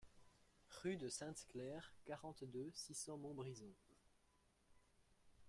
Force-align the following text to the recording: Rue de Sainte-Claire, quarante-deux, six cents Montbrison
Rue 0.81 0.97
de 0.97 1.09
Sainte-Claire, 1.09 1.93
quarante-deux, 2.05 2.71
six 2.73 2.95
cents 2.95 3.19
Montbrison 3.19 3.71